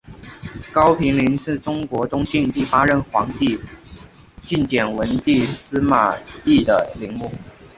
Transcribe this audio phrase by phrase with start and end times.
[0.73, 3.59] 高平陵是中国东晋第八任皇帝
[4.41, 7.31] 晋简文帝司马昱的陵墓。